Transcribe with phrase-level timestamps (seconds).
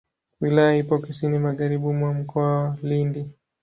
[0.41, 3.29] Wilaya ipo kusini magharibi mwa Mkoa wa Lindi.